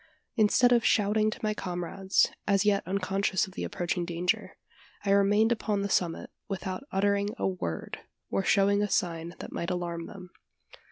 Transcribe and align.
Instead 0.35 0.71
of 0.71 0.83
shouting 0.83 1.29
to 1.29 1.39
my 1.43 1.53
comrades 1.53 2.31
as 2.47 2.65
yet 2.65 2.81
unconscious 2.87 3.45
of 3.45 3.53
the 3.53 3.63
approaching 3.63 4.03
danger 4.03 4.57
I 5.05 5.11
remained 5.11 5.51
upon 5.51 5.83
the 5.83 5.89
summit 5.89 6.31
without 6.49 6.85
uttering 6.91 7.35
a 7.37 7.47
word, 7.47 7.99
or 8.31 8.43
showing 8.43 8.81
a 8.81 8.89
sign 8.89 9.35
that 9.37 9.51
might 9.51 9.69
alarm 9.69 10.07
them. 10.07 10.31